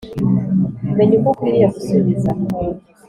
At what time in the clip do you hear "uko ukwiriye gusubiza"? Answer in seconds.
1.17-2.31